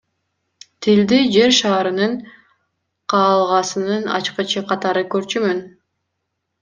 [0.83, 2.17] Тилди Жер шарынын
[3.15, 5.63] каалгасынын ачкычы катары көрчүмүн.